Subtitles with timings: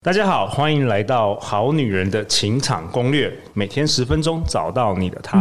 [0.00, 5.38] 大家好，欢迎来到《好女人的情场攻略》，每天十分钟，找到你的他。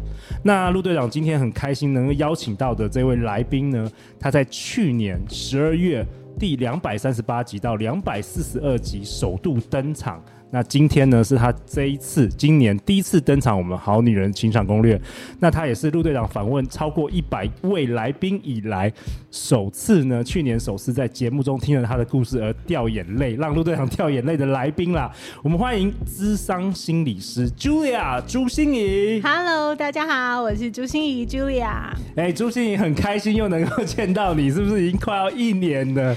[0.43, 6.03] 那陆队长今天很开心能够邀请到的这位来宾呢，他在去年十二月。
[6.41, 10.25] 第两百三十八集到两百四十二集首度登场。
[10.53, 15.01] 那今天呢，是他这一次今年第一次登场，我们好女人情场攻略。
[15.39, 18.93] 那他也是陆队长访问超过一百位来宾以来，
[19.31, 25.09] 首次呢，去年首次在节目中听了他的故事而掉眼泪，让陆队长掉眼泪的来宾啦。
[25.45, 29.21] 我们欢迎咨商心理师 Julia 朱心怡。
[29.23, 31.93] Hello，大家好，我是朱心怡 Julia。
[32.17, 36.17] 哎、欸，朱心怡很开心又能够见到你，是不是已经快要一年了？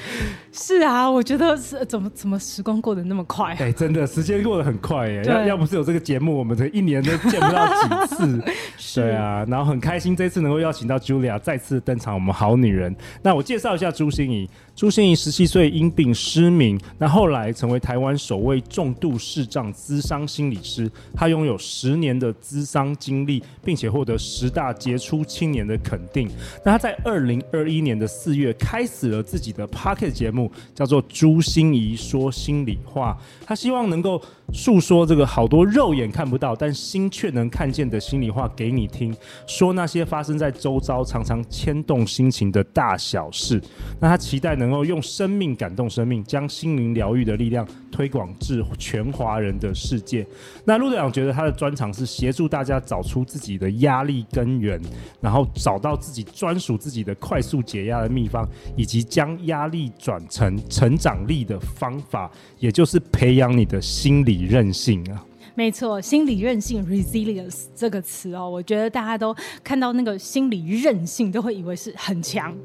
[0.51, 3.51] 是啊，我觉得是怎么怎么时光过得那么快？
[3.51, 3.57] 啊？
[3.59, 4.22] 哎、欸，真的是。
[4.23, 7.67] 时间过得很快耶，要要不是有这个节目，我们这一年都见不到
[8.07, 8.43] 几次。
[8.95, 12.95] 对啊，然后很开心这次能够邀请到 Julia 再次登场，我们好女人。
[13.21, 14.49] 那我介绍一下朱心怡。
[14.75, 20.89] 朱心怡十七岁因病失明，那后来成为台湾首位重度视障咨商心理师。
[21.13, 26.27] 她拥有十年的咨商经历，并且获得十大杰出青年的肯定。
[26.65, 33.15] 那她在二零二一年的四月开始了自己的 Pocket 节目，叫做《朱心怡说心里话》。
[33.45, 39.15] 她希望能够 people 诉说这个好多肉眼看不到，但心却能看见的心里话给你听，
[39.47, 43.61] 说那些发生在周遭、常常牵动心情的大小事。
[43.99, 50.25] 那他期待能够用生命感动生命，将心灵疗愈的力量推广至全华人的世界。
[50.65, 54.79] 那陆队长觉得他的专长是协助大家找出自己的压力根源，
[55.19, 65.25] 然后找到自己专属自己的快速解压的秘方，以及将压力转成成长力的方法，也就是培养你的心理韧性啊。
[65.55, 72.57] 没错，心理韧性 （resilience） 这个词哦，我觉得大家都看到那个心理韧性，都会以为是很强。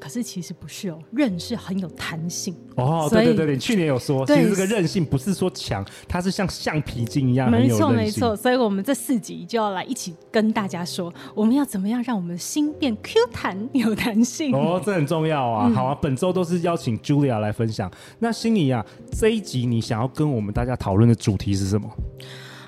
[0.00, 3.06] 可是其实不是哦，韧是很有弹性哦。
[3.10, 7.50] 对对对，你去年有说，其实这个韧性不是说强，它是像橡皮筋一样。
[7.50, 15.66] 没错没错，所以我们这四集就要来一起跟大家说，我们要怎么样让我们的心变 Q 弹有弹性哦，这很重要啊。
[15.68, 17.90] 嗯、好啊，本周都是邀请 Julia 来分享。
[18.18, 21.86] 那心仪啊，这一集你想要跟我们大家讨论的主题是什么？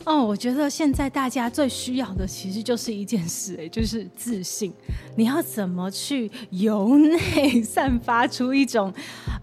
[0.04, 4.72] 哦，我觉得现在大家最需要的其实就是一件事，哎，就是自信。
[5.14, 8.92] 你要怎么去由内 散发出一种，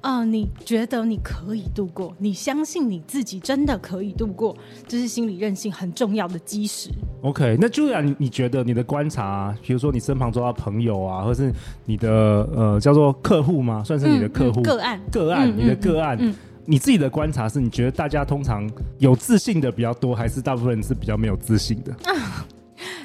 [0.01, 4.55] 呃，你觉得你可以度过，你相信你自己真的可以度过，
[4.87, 6.89] 这是心理韧性很重要的基石。
[7.21, 11.53] OK，那 Julia，你你觉得你的观察啊，比如说你身旁周到朋友啊，或是
[11.85, 12.09] 你的
[12.55, 13.83] 呃叫做客户吗？
[13.85, 16.35] 算是你的客户、嗯嗯、个案个案，你的个案。
[16.69, 18.69] 你自己的观察是，你觉得大家通常
[18.99, 21.91] 有自信的比较多，还是大部分人是比较没有自信的？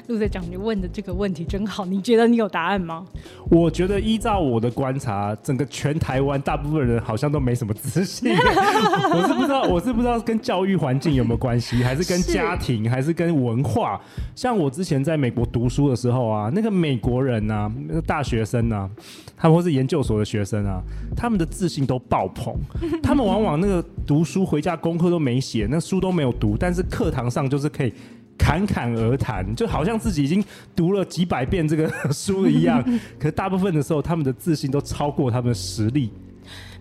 [0.07, 3.05] 陆队长，你问的这个问题真好，你觉得你有答案吗？
[3.49, 8.31] 我觉得依照我的观察，整个全台湾大部分人好像都没什么自信。
[8.35, 13.99] 我是不知道，我是不知道跟教育环境有没有关系，还是跟家庭，是还是跟文化？
[14.35, 18.89] 像我之前在美国读书的时候啊，那个美国人啊，那个大学生啊，
[19.35, 20.81] 他们或是研究所的学生啊，
[21.15, 22.53] 他们的自信都爆棚。
[23.01, 27.93] 他们往往那个读书回家功课都没写，那书都没有读，但是课堂上就是可以。
[28.37, 30.43] 侃侃而谈，就好像自己已经
[30.75, 32.83] 读了几百遍这个书一样。
[33.19, 36.11] 可是大部分的时候，他们的自信都超过他们的实力。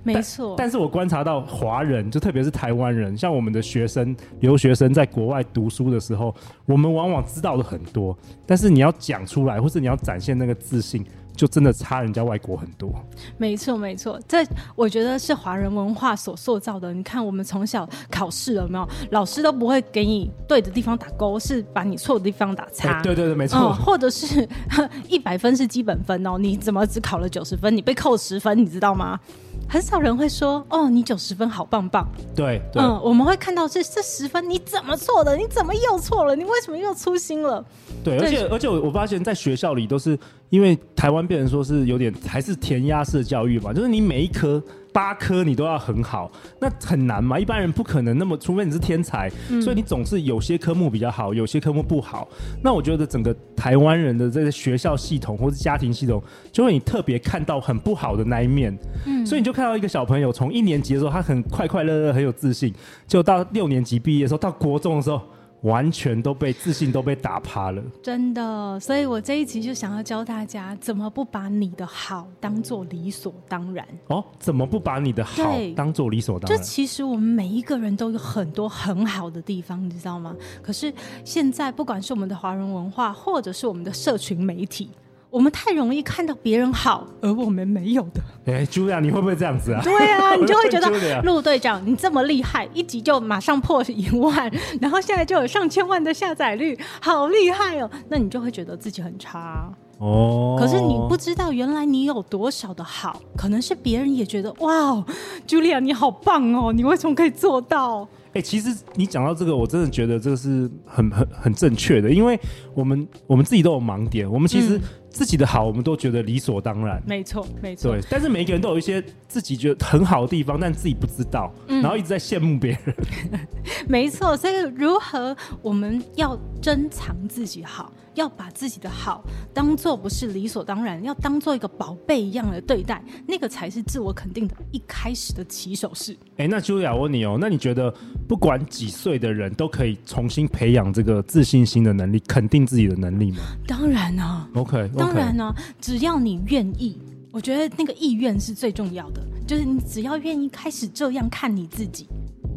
[0.02, 0.54] 没错。
[0.58, 6.34] 但是我观察到华人，就特别是台湾人，像我们的学生、留学生在国外读书的时候，
[6.66, 8.14] 我们往往知道的很多，
[8.44, 11.02] 但是你要讲出来，或是你要展现那个自信。
[11.36, 12.94] 就真的差人家外国很多，
[13.36, 14.46] 没错没错，这
[14.76, 16.92] 我觉得是华人文化所塑造的。
[16.94, 23.02] 你看，我们从小考试有没有，老师都不会给你对的地方打勾，是把你错的地方打叉。
[23.02, 23.58] 对对对，没错。
[23.58, 24.48] 嗯，或者是
[25.08, 27.76] 一百分是基本分哦，你怎么只考了九十分？
[27.76, 29.18] 你被扣十分，你知道吗？
[29.68, 32.06] 很少人会说哦，你九十分好棒棒。
[32.34, 35.36] 对，对嗯，我们会看到这这十分你怎么错的？
[35.36, 36.36] 你怎么又错了？
[36.36, 37.64] 你为什么又粗心了？
[38.02, 40.18] 对，而且而且我我发现，在学校里都是
[40.50, 44.62] 因为台湾变成说是有点还是填鸭式的教育嘛，就是你每一科。
[44.94, 46.30] 八科你都要很好，
[46.60, 47.36] 那很难嘛？
[47.36, 52.28] 一般人不可能那么，除非你是天才，嗯、所以你总是有些科目比较好，有些科目不好。
[52.62, 58.72] 那我觉得整个台湾人的这个学校系统或是家庭系统，就会你特别看到很不好的那一面。
[59.04, 62.72] 嗯，所以你就看到一个小朋友从一年级的时候，他很快快乐乐，很有自信，
[63.08, 65.20] 就到六年级毕业的时候，到国中的时候。
[65.64, 68.78] 完全都被自信都被打趴了，真的。
[68.78, 73.86] 所以我这一集就想要教大家，怎么不把你的好当做理所当然？
[74.08, 75.42] 哦，怎么不把你的好
[75.74, 76.58] 当做理所当然？
[76.58, 80.36] 就其实我们每一个人都有很多很好的地方，你知道吗？
[80.62, 80.92] 可是
[81.24, 84.90] 现在，不管是我们的华人文化，或者是我们的社群媒体。
[85.34, 88.22] 我们太容易看到别人好，而我们没有的。
[88.46, 89.80] 哎，Julia，你会不会这样子啊？
[89.82, 94.48] 对啊， 你就会觉得陆队长你这么厉害，一集就马上破一万，
[94.80, 97.90] 然后现在就有上千万的下载率，好厉害哦！
[98.08, 100.56] 那你就会觉得自己很差哦。
[100.56, 105.04] 可是你不知道，原来你有多少的好，可能是别人也觉得哇
[105.48, 108.06] ，Julia 你好棒哦，你为什么可以做到？
[108.28, 112.38] 哎、欸，其实你讲到这个，我真的觉得这个是很很很正确的，因为
[112.72, 114.80] 我们我们自己都有盲点，我们其实
[115.14, 117.00] 自己的好，我们都觉得理所当然。
[117.06, 117.92] 没错、嗯，没错。
[117.92, 122.94] 对，但是每个人都有一些自己觉得很好的地方，但自己不知道，嗯、然后一直在羡慕别人。
[123.86, 127.92] 没错，所以如何我们要珍藏自己好？
[128.14, 136.16] 要把自己的好当做不是理所当然，要当做一个宝贝一样的对待，那个才是自我肯定的一开始的起手式。
[136.36, 137.92] 哎，那 Julia 我问你哦，那你觉得
[138.28, 143.38] 不管几岁的人都可以重新培养这个自信心的能力，肯定自己的能力吗？
[143.66, 144.88] 当然啊，OK.
[145.04, 146.98] 当然啊，只要你愿意，
[147.30, 152.06] 我觉得那个意愿是最重要的，就是你只要愿意开始这样看你自己。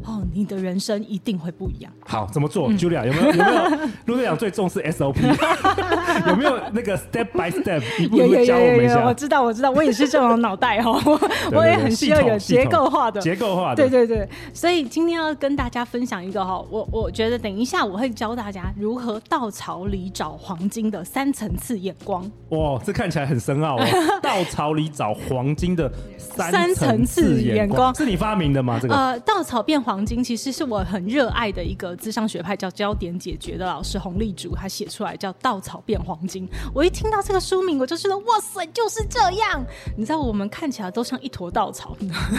[0.06, 1.92] 哦，你的人生一定会不一样。
[2.06, 3.90] 好，怎么做？Julia 有没有有没有？
[4.06, 5.18] 陆队长最重视 SOP，
[6.28, 9.06] 有没有那个 step by step 一步一步教我们一下？
[9.06, 10.92] 我知道，我知道，我也是这种脑袋哈，
[11.54, 13.76] 我也很需要有结构化的、结构化的。
[13.76, 22.24] 对对对，所以今天要跟大家分享一个哈，我我觉得等一下我会教大家如何稻草里找黄金的三层次眼光。
[22.50, 23.86] 哇，这看起来很深奥哦！
[24.22, 28.80] 稻草里找黄金的三层次眼光，是你发明的吗？
[28.82, 30.08] 这个呃，稻草变黄。
[30.08, 36.48] 金其实是我很热爱的一个智商学派，叫焦点解决的老师洪立竹，他写出来叫《稻草变黄金》。
[36.74, 39.62] 我一听到这个书名，我就觉得哇塞，就是这样。
[39.98, 41.96] 你知道，我们看起来都像一坨稻草。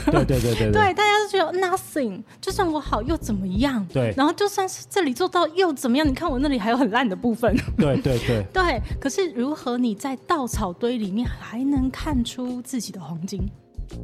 [0.06, 3.86] 对对对对对，对，大家都觉得 nothing，就算我好又怎么样？
[3.92, 4.14] 对。
[4.16, 6.08] 然后就算是这里做到又怎么样？
[6.08, 7.54] 你看我那里还有很烂的部分。
[7.76, 8.42] 对对对。
[8.54, 13.46] 对，可是如何你在稻草堆里面还能看出自己的黄金？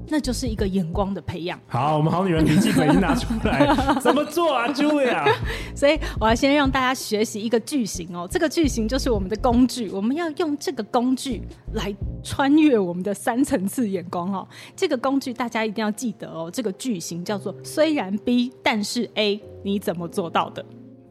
[0.09, 1.59] 那就是一个眼光的培养。
[1.67, 3.67] 好，我们好女人笔记本已经拿出来，
[4.01, 5.25] 怎么做啊，Julia？
[5.75, 11.43] 所以我要先让大家学习一个句型哦，这个句型就是我们的工具，我们要用这个工具
[11.73, 14.47] 来穿越我们的三层次眼光哦。
[14.77, 20.65] 这个工具大家一定要记得哦，这个句型叫做虽然 B，但是 A，你怎么做到的？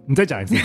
[0.06, 0.56] 你再讲一次。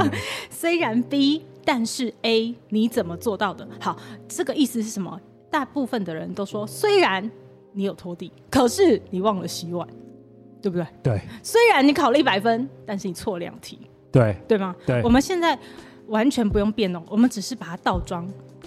[0.50, 3.66] 虽然 B，但是 A，你怎么做到的？
[3.80, 3.96] 好，
[4.28, 5.20] 这个意思是什么？
[5.50, 7.30] 大部分的人都说虽然。
[7.74, 9.86] 你有拖地，可是你忘了洗碗，
[10.62, 10.86] 对不对？
[11.02, 11.20] 对。
[11.42, 13.78] 虽然你考了一百分，但是你错两题，
[14.10, 14.74] 对对吗？
[14.86, 15.02] 对。
[15.02, 15.58] 我们现在
[16.06, 18.26] 完全不用变哦，我们只是把它倒装，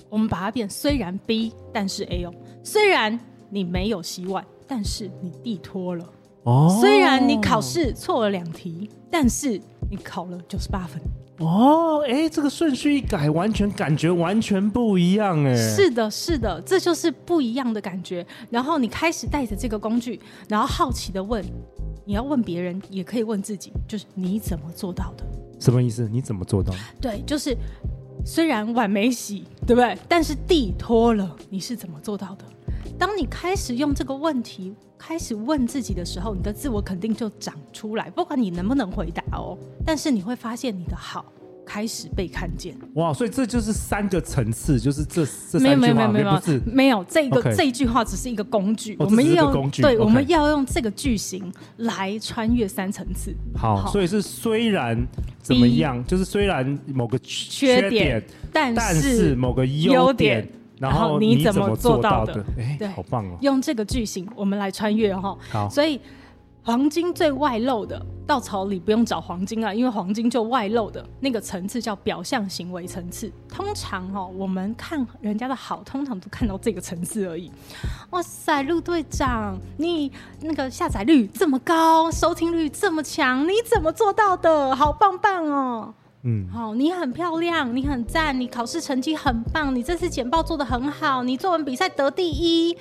[0.09, 0.69] 我们把它变。
[0.69, 2.33] 虽然 B，但是 A 哦。
[2.63, 3.17] 虽然
[3.49, 6.05] 你没有洗碗，但是你地拖了。
[6.43, 6.77] 哦。
[6.81, 11.01] 虽然你考试错了两题，但是你考了九十八分。
[11.39, 15.55] 哦，哎，这个顺序一改，完全感觉完全不一样哎。
[15.55, 18.25] 是的，是的，这就是不一样的感觉。
[18.49, 21.45] 然后你开始带着这个工具，然后好奇的问，
[22.05, 25.23] 你要问别人，也可以问自己，就是你怎么做到的？
[25.59, 26.09] 什么意思？
[26.11, 26.73] 你怎么做到？
[26.99, 27.55] 对，就是
[28.25, 29.95] 虽然碗没洗，对不对？
[30.09, 32.45] 但是地拖了，你是怎么做到的？
[32.97, 38.09] 当你开始用这个问题开始问自己的时候，你的自我肯定就长出来。
[38.09, 41.25] 不管你能不能回答哦，但是你会发现你的好
[41.65, 42.75] 开始被看见。
[42.95, 53.35] 哇，所以这就是三个层次，就是这这没有没有没有没有这个这一句话只是一个工具，哦我们要这只是个工具对我们要用这个句型来穿越三层次。
[53.55, 55.05] 好，好所以是虽然
[55.41, 60.47] 怎么样，就是虽然某个缺缺点但但是是某个优点，
[60.79, 62.45] 然然后后你怎么做做到的的？
[62.57, 63.37] 哎对，好棒哦！
[63.41, 65.37] 用这个句型，我们来穿越哈。
[65.49, 65.99] 好，所以
[66.63, 73.31] 黄金最外露的稻草里不用找黄金啊，因为黄金就外露的那个层次叫表象行为层次。
[73.47, 77.49] 通常哈，我们看人家的好，通常都看到这个层次而已。
[78.09, 84.75] 哇塞，陆队长，你那个下载率这么高，收听率这么强，你怎么做到的？
[84.75, 85.93] 好棒棒哦！
[86.29, 92.77] 嗯，好，你很漂亮，你很赞，你考试成绩很棒，你这次简报做的很好，你作文比赛得第一。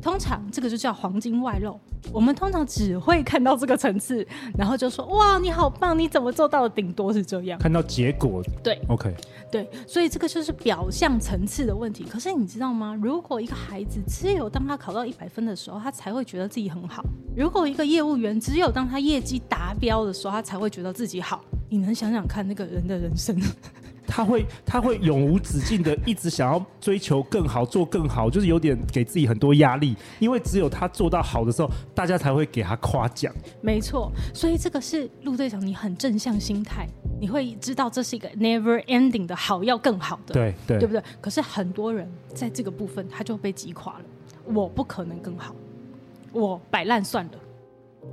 [0.00, 1.78] 通常这个就叫黄金外露。
[2.12, 4.24] 我们通常只会看到这个层次，
[4.56, 6.68] 然后就说哇，你好棒，你怎么做到的？
[6.68, 7.58] 顶多是这样。
[7.58, 9.12] 看到结果，对，OK，
[9.50, 12.04] 对，所以这个就是表象层次的问题。
[12.04, 12.96] 可是你知道吗？
[13.02, 17.02] 如果一个孩子只有当他考到一百分的时候，他才会觉得自己很好；
[17.36, 21.44] 如果一个业务员只有当他业绩达标的时候，他才会觉得自己好。
[21.72, 23.34] 你能想想看，那个人的人生？
[24.06, 33.32] 他会他会永无止境的一直想要追求更好，做更好，就是有点给自己很多压力，因为只有他做到好的时候，大家才会给他夸奖。
[33.62, 36.86] 没错，所以这个是陆队长，你很正向心态，
[37.18, 41.02] 你会知道这是一个 never ending 的好，要更好的，对对，对不对？
[41.22, 44.04] 可是很多人在这个部分他就被击垮了，
[44.44, 45.54] 我不可能更好，
[46.32, 47.32] 我摆烂算了，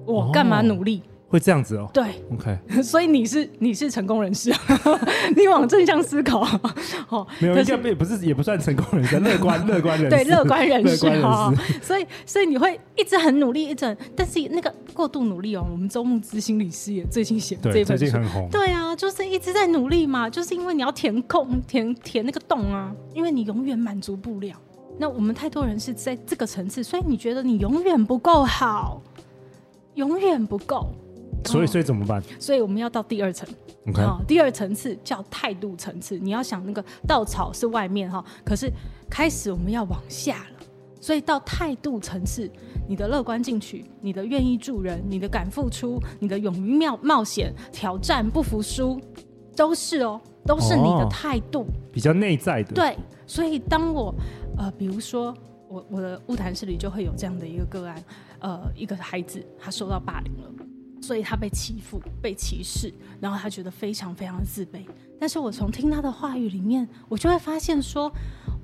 [0.06, 1.02] 我干嘛努力？
[1.04, 4.52] 哦会这样子哦，对，OK， 所以你是你是成功人士，
[5.38, 6.42] 你往正向思考，
[7.10, 11.28] 哦，没有，可是应该也不是也不算成功人士，乐观乐观人士，对乐观人士乐观人士。
[11.28, 24.56] 哈，所以所以你会一直很努力，一直，但是那个过度努力哦，我们周牧之心理师也最近写这，本书，最近很红，对啊，就是一直在努力嘛，就是因为你要填空填填那个洞啊，因为你永远满足不了。
[24.98, 29.02] 那我们太多人是在这个层次，所以你觉得你永远不够好，
[29.94, 30.88] 永远不够。
[31.46, 32.22] 所以，所以怎么办？
[32.40, 33.48] 所以我们要到第二层
[33.88, 36.18] ，OK，哦，第二层次叫态度层次。
[36.20, 38.72] 你要想那个稻草是外面哈，可是
[39.10, 40.66] 开始我们要往下了。
[41.02, 42.52] 所以到态度层次，
[42.88, 49.00] 你的乐观进取，你的愿意助人，你的敢付出，你的勇于冒冒险、挑战、不服输，
[49.56, 52.74] 都是哦，都是你的态度，哦，比较内在的。
[52.74, 54.14] 对，所以当我
[54.58, 55.34] 呃，比如说
[55.70, 58.04] 我我的物谈室里就会有这样的一个个案，
[58.40, 60.50] 呃，一个孩子他受到霸凌了。
[61.02, 64.86] 所以他被欺负、被歧视，然后他觉得非常非常的自卑。
[65.20, 68.10] 但是我从听他的话语里面，我就会发现说，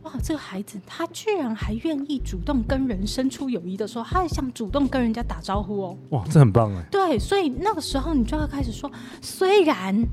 [0.04, 5.98] 哇，这个孩子他居然还愿意主动跟人伸出友谊的时候，他还想主动跟人家打招呼哦。
[6.12, 6.86] 哇，这很棒哎。
[6.92, 8.90] 对，所以那个时候你就要开始说，
[9.22, 10.08] 虽然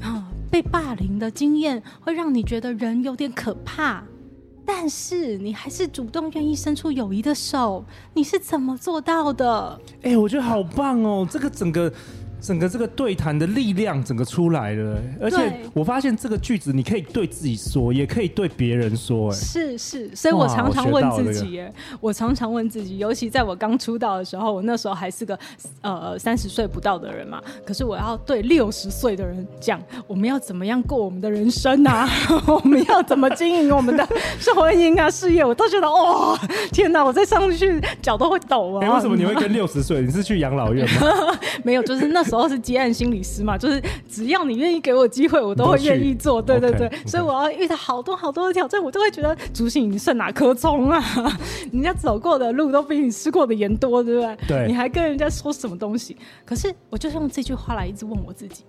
[0.00, 4.02] 啊被霸凌的经验会让你觉得人有点可怕。
[4.66, 9.80] 但是你还是主动愿意伸出友谊的手，你是怎么做到的？
[10.02, 11.26] 哎、我觉得好棒哦！
[11.30, 11.92] 这个整个。
[12.44, 21.72] 整个这个对谈的力量整个出来了，而且我发现这个句子你可以对自己说，也可以对别人说，哎，是是，所以我常常问自己，哎，
[22.02, 25.38] 我常常问自己，尤其在我刚出道的时候，我那时候还是个
[25.80, 32.06] 呃三十岁不到的人嘛，可是我要对六十岁的人讲，我们要怎么样过我们的人生啊？
[32.46, 34.06] 我们要怎么经营我们的
[34.54, 35.42] 婚姻啊、事业？
[35.42, 36.38] 我都觉得哇，
[36.70, 38.84] 天哪，我再上去脚都会抖啊！
[38.84, 40.02] 哎，为什么你会跟六十岁？
[40.02, 41.08] 你是去养老院吗？
[41.64, 42.33] 没有，就是那时候。
[42.42, 46.40] 都是接案心理师嘛，就是只要你愿意给我机会，我都会愿意做。
[46.40, 51.02] 对对对，okay, 所以我要遇到好多好多的挑战，我都会觉得竹醒你剩哪颗葱啊？
[51.72, 54.36] 人家走过的路都比你吃过的盐多，对不对？
[54.48, 56.16] 对，你还跟人家说什么东西？
[56.44, 58.64] 可是我就是用这句话来一直问我自己，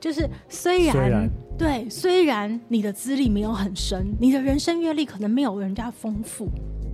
[0.00, 6.48] 就是虽然对，虽然你的资历没有很深，你的人生阅历可能没有人家丰富，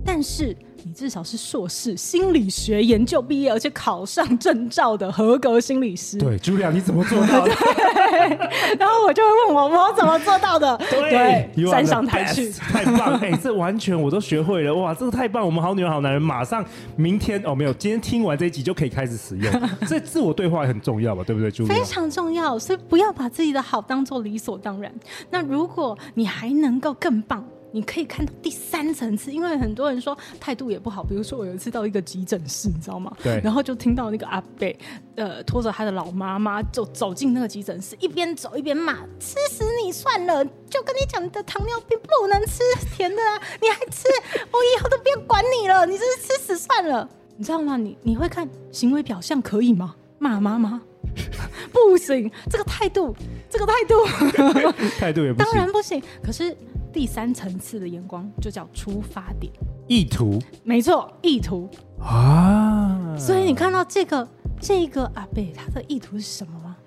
[0.05, 0.55] 但是。
[0.85, 6.17] 你至少是硕士心理学研究毕业，而且考上证照的合格心理师。
[6.17, 7.55] 对，Julia，你怎么做到的？
[8.77, 10.77] 然后我就会问我，我怎么做到的？
[10.91, 13.13] 对，站上台去，太棒！
[13.21, 15.45] 哎、欸，这完全我都学会了，哇，这个太棒！
[15.45, 16.61] 我们好女人好男人，马上
[16.97, 19.53] 明天哦，没有，今天听完这一集就可以开始使用。
[19.87, 21.23] 这自我对话很重要吧？
[21.25, 21.67] 对不对，Julia？
[21.67, 24.93] 非常重要，所以不要把自己的好当做理所当然。
[25.29, 27.41] 那如果你还能够更棒。
[27.75, 31.03] 你可以看到第三层次，因为很多人说态度也不好。
[31.03, 33.11] 比如说，我有一次到一个急诊室，你知道吗？
[33.23, 33.41] 对。
[33.43, 34.77] 然后就听到那个阿伯，
[35.15, 40.45] 呃，拖着他的老妈妈就走进那个急诊室，一边走一边骂：“吃死你算了！
[40.69, 42.61] 就跟你讲，你的糖尿病不能吃
[42.95, 44.07] 甜的啊，你还吃，
[44.51, 47.75] 我以后都不要管你了，你这是吃死算了。”你知道吗？
[47.75, 49.95] 你你会看行为表象可以吗？
[50.19, 50.79] 骂妈妈
[51.71, 53.15] 不行，这个态度。
[53.49, 54.03] 这个态度，
[54.97, 56.01] 态度也不行，当然不行。
[56.23, 56.55] 可是
[56.93, 59.51] 第三层次的眼光就叫出发点，
[59.87, 61.67] 意图，没错，意图
[61.99, 63.15] 啊。
[63.17, 64.27] 所以你看到这个
[64.61, 66.77] 这个阿贝，他的意图是什么吗？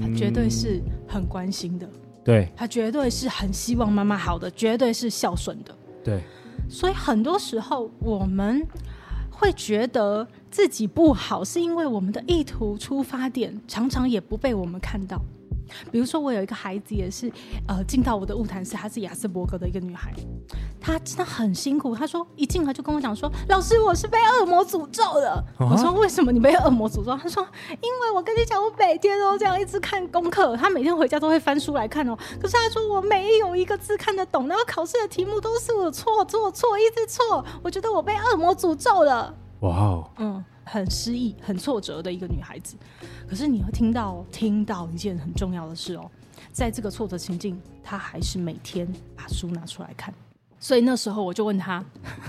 [0.00, 1.88] 他绝对是很关心的，
[2.24, 6.22] 对，他绝对是很希望妈妈好的，绝对是孝顺的，对。
[6.68, 8.66] 所以很多时候我们
[9.30, 15.20] 会觉得自己不好，是因为我们的意图出发点常常也不被我们看到。
[15.90, 17.30] 比如说，我有一个孩子，也是
[17.68, 20.12] 呃进到我的物谈室，她是亚斯伯格的一个女孩，
[20.80, 21.94] 她真的很辛苦。
[21.94, 32.16] 她说一进来就跟我讲说：“老师，我是被恶魔诅咒的。”我说：“为什么你被恶魔诅咒？”她说：“因为我跟你讲，我每天都这样一直看功课，她每天回家都会翻书来看哦。
[32.40, 37.44] 可是她说我没有一个字看得懂，然后考试的题目都是我错错错，一直错。
[37.62, 40.44] 我觉得我被恶魔诅咒了。”哇哦，嗯。
[40.64, 42.76] 很失意、很挫折的一个女孩子，
[43.28, 46.08] 可是你会听到听到一件很重要的事哦，
[46.52, 50.14] 在这个挫折情境，她还是每天把书拿出来看。
[50.60, 51.84] 所以那时候我就问她：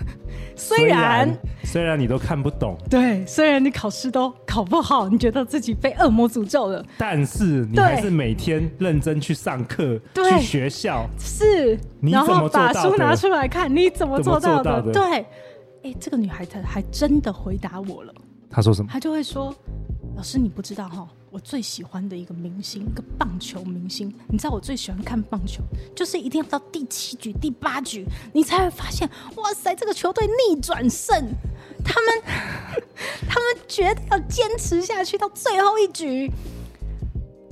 [0.58, 1.30] 虽然
[1.64, 14.92] 虽然你都看不懂，对，虽然你考试都考不好，你觉得自己被恶魔诅咒了，但是你还是每天认真去上课、去学校，是，然后把书拿出来看，你怎么做到的？
[14.92, 15.24] 对，
[15.84, 18.14] 哎、欸，这个女孩子还真的回答我了。
[18.50, 18.90] 她说什么？
[18.90, 19.54] 她就会说
[20.16, 24.14] ：“老师，你不知道哈，我最喜欢的一个明星，一个棒球明星。
[24.30, 25.62] 你知道我最喜欢看棒球，
[25.94, 31.14] 就是一定要到第七局、第八局，你才会发现，哇塞，这个球队逆转胜，
[31.84, 32.24] 他们
[33.28, 36.32] 他们绝对要坚持下去到最后一局。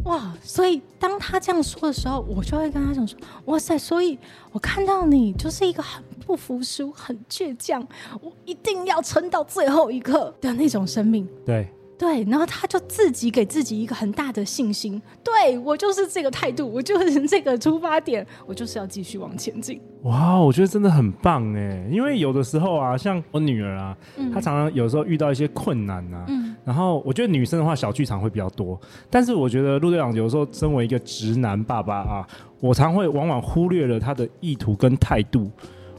[0.05, 0.33] 哇！
[0.41, 3.77] 所以当他这样说的时候，我就会跟他讲说：哇塞！
[3.77, 4.17] 所以
[4.53, 7.85] 我看到你就是一个很。”不服输，很倔强，
[8.21, 11.27] 我一定要撑到最后一刻的那种生命。
[11.45, 14.99] 对对，然后他就自己给自己一个很大的信心。
[15.23, 19.79] 对，我就是这个态度，我就是这个出发点，我就是要继续往前进。
[20.01, 21.87] 哇，我觉得真的很棒哎！
[21.91, 32.27] 因为有的时候啊，像我女儿啊，嗯、她常常有时候遇到一些困难啊，嗯、然后我觉得女生的话小剧场会比较多，但是我觉得陆队长有时候身为一个直男爸爸啊，
[32.59, 35.51] 我常会往往忽略了他的意图跟态度。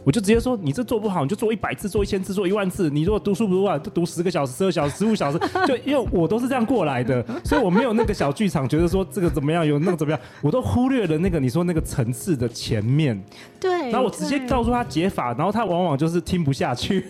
[0.04, 2.90] 我就直接说，你这做不好，你就做一百次，做一千次，做一万次。
[2.90, 5.38] 你如果读书不读完，就读十个小时、十二小时、十五小时。
[5.66, 13.22] 就因为我都是这样过来的，所以我没有那个小剧场，觉得说这个怎么样，有那个怎么样，我都忽略了那个你说那个层次的前面。
[13.60, 13.90] 对。
[13.90, 17.04] 然后我直接告诉他解法，然后他往往就是听不下去。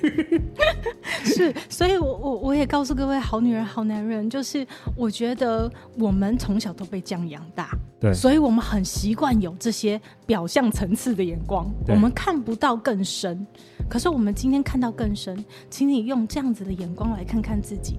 [1.25, 4.67] 是，所以我我我也告诉各位好女人、好男人，就是
[4.97, 7.71] 我觉得我们从小都被这样养大。
[8.01, 13.47] 对，所以我们很习惯有这些表象层次的眼光，我们看不到更深。
[13.89, 17.99] 可是我们今天看到更深，请你用这样子的眼光来看看自己。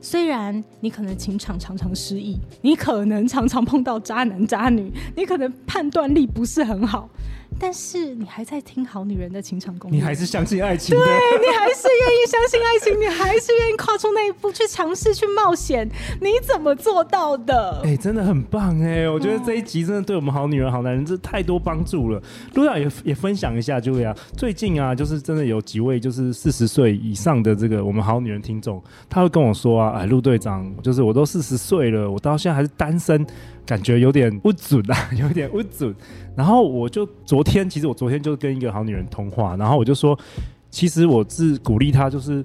[0.00, 7.08] 虽然你可能情场常常失意，你可能常常碰到渣男渣女，你可能判断力不是很好。
[7.58, 15.88] 但是你还在听好女人的情场攻略，你还是相信爱情，对，你还是愿意相信爱情，你还是愿意跨出那一步去尝试去冒险，
[16.20, 17.80] 你怎么做到的？
[17.84, 19.08] 哎、欸，真的很棒哎、欸！
[19.08, 22.22] 我觉得这一集真的对我们好女人、好男人这太多帮助了。
[22.54, 24.14] 陆亚也也分享一下，就这样。
[24.36, 33.24] 最近啊，就是真的有几位就是四十岁以上的这个我们好女人听众，他会跟我说啊，哎，陆队长，就是我都四十岁了，我到现在还是单身。
[33.66, 35.94] 感觉有点不准啊， 有点不准。
[36.36, 40.18] 然后我就昨天，其实我昨天就跟一个好女人通话，然后我就说，
[40.70, 42.44] 其实我是鼓励她，就是。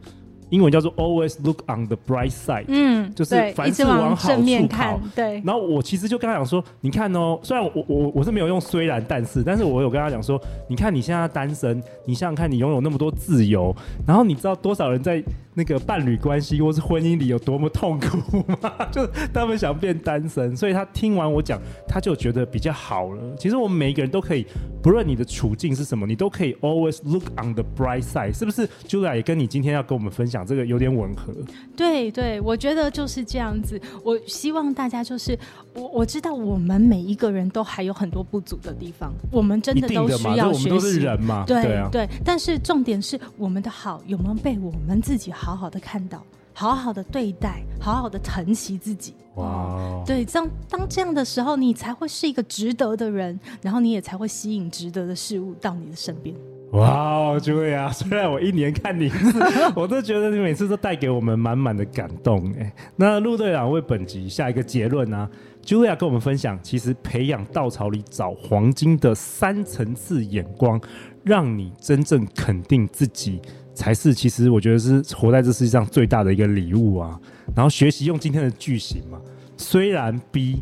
[0.50, 5.00] 英文叫做 Always look on the bright side，嗯，就是凡事往好处看。
[5.16, 5.42] 对。
[5.46, 13.76] 然后我其实就跟他讲说，你看哦，虽然我我我是没有用虽然但是，但是我有跟他讲说，你看你现在单身，你想想看你拥有那么多自由，
[14.08, 18.72] 然后你知道多少人在那个伴侣关系或是婚姻里有多么痛苦吗？
[18.92, 23.22] 就是他们想变单身，所以他听完我讲，他就觉得比较好了。
[23.38, 24.46] 其实我们每一个人都可以，
[24.82, 30.39] 不论你的处境是什么，你都可以 always look on the bright side，是不是？Julia 也跟你今天要跟我们分享。
[30.44, 31.34] 这个有点吻合，
[31.76, 33.80] 对对，我觉得就是这样子。
[34.04, 35.38] 我希望大家就是
[35.74, 40.66] 我我知道我们每一个人都还有很多不足的地方，我们真的都需要学习。
[40.66, 42.10] 我们都是人嘛，对对，啊、对。
[42.24, 46.24] 但是重点是我们的好有没有被我们自己好好的看到，
[46.54, 49.14] 好好的对待，好好的疼惜自己。
[49.36, 56.36] 哇，对，这样当这样的时候，你才会是一个值得的人，然后你也才会吸引值得的事物到你的身边。
[56.72, 59.40] 哇，，Julia，， 虽然我一年看你一次，
[59.76, 62.54] 我都觉得你每次都带给我们满满的感动。
[62.60, 65.30] 哎，那陆队长为本集下一个结论呢、啊？
[65.64, 70.80] 朱莉亚跟我们分享，其实培养稻草里找黄金的三层次眼光，
[71.24, 73.42] 让你真正肯定自己，
[73.74, 77.20] 才是其实我觉得是活在这世界上最大的一个礼物啊。
[77.56, 79.20] 然后学习用今天的句型嘛，
[79.58, 80.62] 虽然 B。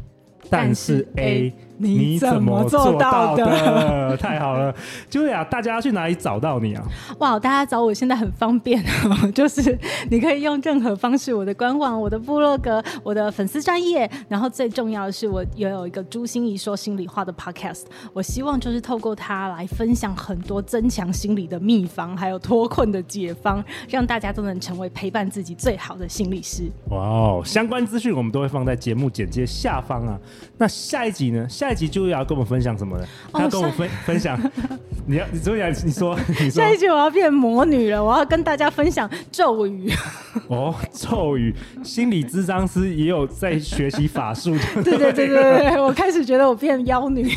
[0.49, 1.53] 但是 A。
[1.77, 4.17] 你怎么做到的？
[4.17, 4.73] 太好了
[5.11, 6.83] ，Julia，大家要去哪里找到你啊？
[7.19, 8.83] 哇，大家找我现在很方便，
[9.33, 9.77] 就是
[10.09, 17.83] 你可以用任何方式，我的官网、我的部落格、我的粉丝专业，然后最重要的是，我也有一个朱心怡说心里话的 Podcast。
[18.13, 26.63] 我希望就是透过它来分享很多增强心理的秘方，还有脱困的解方，让大家都能成为陪伴自己最好的心理师。
[26.89, 30.17] 哇哦，相关资讯我们都会放在节目简介下方啊。
[30.57, 31.47] 那下一集呢？
[31.47, 33.05] 下下一集就要跟我们分享什么呢？
[33.33, 34.39] 他要跟我分分享，
[35.05, 39.91] 你要你终于要你说，你说下一集我要变魔女了，我要跟大家分享咒语。
[40.47, 41.53] 哦，咒语，
[41.83, 44.55] 心理咨商师也有在学习法术。
[44.75, 47.29] 对对对对对，我开始觉得我变妖女。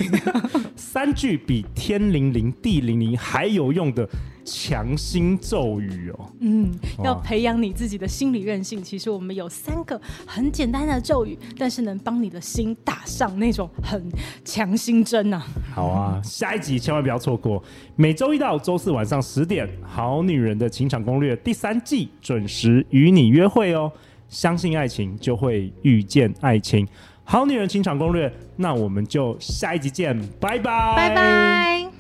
[0.76, 4.08] 三句比天灵灵地灵灵还有用的。
[4.44, 6.70] 强心咒语哦，嗯，
[7.04, 8.82] 要培养你自己的心理韧性。
[8.82, 14.02] 其实我们有三个很简单的咒语，但是能帮你的心打上那种很
[14.44, 15.42] 强心针呐。
[15.74, 17.62] 好啊，下一集千万不要错过，
[17.96, 23.90] 每周一到周四晚上十点，《好女人的情场攻略》第三季准时与你约会哦。
[24.28, 26.86] 相信爱情，就会遇见爱情，
[27.24, 31.99] 《好女人情场攻略》，那我们就下一集见，拜拜，拜拜。